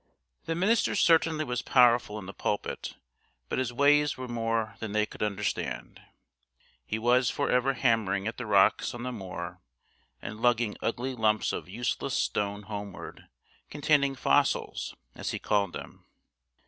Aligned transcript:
The 0.45 0.55
minister 0.55 0.95
certainly 0.95 1.45
was 1.45 1.61
powerful 1.61 2.17
in 2.17 2.25
the 2.25 2.33
pulpit, 2.33 2.95
but 3.49 3.59
his 3.59 3.71
ways 3.71 4.17
were 4.17 4.27
more 4.27 4.73
than 4.79 4.93
they 4.93 5.05
could 5.05 5.21
understand. 5.21 6.01
He 6.83 6.97
was 6.97 7.29
for 7.29 7.51
ever 7.51 7.73
hammering 7.75 8.27
at 8.27 8.37
the 8.37 8.47
rocks 8.47 8.95
on 8.95 9.03
the 9.03 9.11
moor 9.11 9.61
and 10.19 10.41
lugging 10.41 10.75
ugly 10.81 11.13
lumps 11.13 11.53
of 11.53 11.69
useless 11.69 12.15
stone 12.15 12.63
homeward, 12.63 13.27
containing 13.69 14.15
"fossils" 14.15 14.95
as 15.13 15.29
he 15.29 15.37
called 15.37 15.73
them. 15.73 16.03